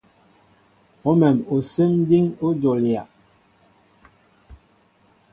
[1.07, 3.03] Awém osɛm diŋ a jolia.